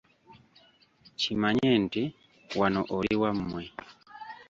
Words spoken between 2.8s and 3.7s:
oli wammwe.